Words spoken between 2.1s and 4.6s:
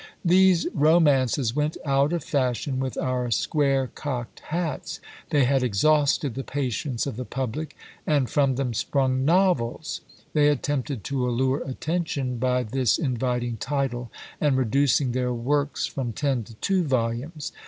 of fashion with our square cocked